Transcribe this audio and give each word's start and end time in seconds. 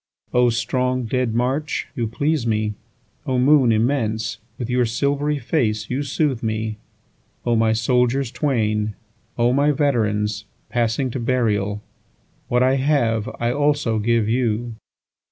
8O 0.33 0.51
strong 0.51 1.05
dead 1.05 1.35
march, 1.35 1.87
you 1.95 2.07
please 2.07 2.47
me!O 2.47 3.37
moon 3.37 3.71
immense, 3.71 4.39
with 4.57 4.67
your 4.67 4.83
silvery 4.83 5.37
face 5.37 5.91
you 5.91 6.01
soothe 6.01 6.41
me!O 6.41 7.55
my 7.55 7.71
soldiers 7.71 8.31
twain! 8.31 8.95
O 9.37 9.53
my 9.53 9.69
veterans, 9.69 10.45
passing 10.69 11.11
to 11.11 11.19
burial! 11.19 11.83
What 12.47 12.63
I 12.63 12.77
have 12.77 13.29
I 13.39 13.51
also 13.51 13.99
give 13.99 14.27
you. 14.27 14.73